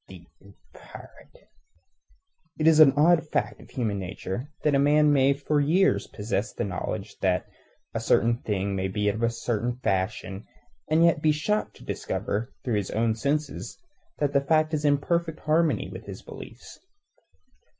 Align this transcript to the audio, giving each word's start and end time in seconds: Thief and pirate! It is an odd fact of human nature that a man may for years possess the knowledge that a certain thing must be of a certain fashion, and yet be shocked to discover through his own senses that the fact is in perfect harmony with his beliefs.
Thief 0.07 0.25
and 0.41 0.55
pirate! 0.73 1.51
It 2.57 2.65
is 2.65 2.79
an 2.79 2.93
odd 2.97 3.23
fact 3.29 3.61
of 3.61 3.69
human 3.69 3.99
nature 3.99 4.51
that 4.63 4.73
a 4.73 4.79
man 4.79 5.13
may 5.13 5.33
for 5.33 5.61
years 5.61 6.07
possess 6.07 6.51
the 6.53 6.63
knowledge 6.63 7.19
that 7.19 7.45
a 7.93 7.99
certain 7.99 8.37
thing 8.41 8.75
must 8.75 8.93
be 8.93 9.09
of 9.09 9.21
a 9.21 9.29
certain 9.29 9.77
fashion, 9.83 10.47
and 10.89 11.03
yet 11.05 11.21
be 11.21 11.31
shocked 11.31 11.75
to 11.75 11.85
discover 11.85 12.51
through 12.63 12.77
his 12.77 12.89
own 12.89 13.13
senses 13.13 13.77
that 14.17 14.33
the 14.33 14.41
fact 14.41 14.73
is 14.73 14.85
in 14.85 14.97
perfect 14.97 15.41
harmony 15.41 15.87
with 15.91 16.07
his 16.07 16.23
beliefs. 16.23 16.79